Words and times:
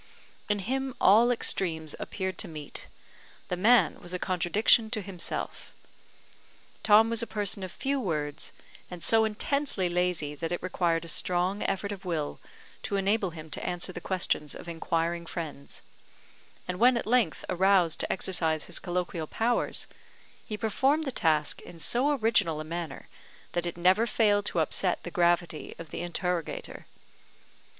In 0.49 0.57
him, 0.57 0.95
all 0.99 1.29
extremes 1.29 1.95
appeared 1.99 2.39
to 2.39 2.47
meet; 2.47 2.87
the 3.49 3.55
man 3.55 4.01
was 4.01 4.15
a 4.15 4.17
contradiction 4.17 4.89
to 4.89 4.99
himself. 5.01 5.75
Tom 6.81 7.11
was 7.11 7.21
a 7.21 7.27
person 7.27 7.61
of 7.61 7.71
few 7.71 7.99
words, 7.99 8.51
and 8.89 9.03
so 9.03 9.25
intensely 9.25 9.89
lazy 9.89 10.33
that 10.33 10.51
it 10.51 10.63
required 10.63 11.05
a 11.05 11.07
strong 11.07 11.61
effort 11.61 11.91
of 11.91 12.03
will 12.03 12.39
to 12.81 12.95
enable 12.95 13.29
him 13.29 13.51
to 13.51 13.63
answer 13.63 13.93
the 13.93 14.01
questions 14.01 14.55
of 14.55 14.67
inquiring 14.67 15.27
friends; 15.27 15.83
and 16.67 16.79
when 16.79 16.97
at 16.97 17.05
length 17.05 17.45
aroused 17.47 17.99
to 17.99 18.11
exercise 18.11 18.65
his 18.65 18.79
colloquial 18.79 19.27
powers, 19.27 19.85
he 20.47 20.57
performed 20.57 21.03
the 21.03 21.11
task 21.11 21.61
in 21.61 21.77
so 21.77 22.17
original 22.17 22.59
a 22.59 22.63
manner 22.63 23.07
that 23.51 23.67
it 23.67 23.77
never 23.77 24.07
failed 24.07 24.45
to 24.45 24.61
upset 24.61 25.03
the 25.03 25.11
gravity 25.11 25.75
of 25.77 25.91
the 25.91 26.01
interrogator. 26.01 26.87